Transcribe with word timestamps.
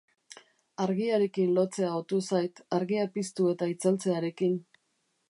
Argiarekin 0.85 1.51
lotzea 1.57 1.91
otu 1.99 2.21
zait, 2.31 2.63
argia 2.79 3.05
piztu 3.19 3.51
eta 3.53 3.69
itzaltzearekin. 3.75 4.57